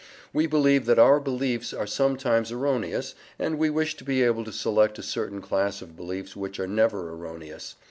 [0.33, 4.51] We believe that our beliefs are sometimes erroneous, and we wish to be able to
[4.51, 7.75] select a certain class of beliefs which are never erroneous.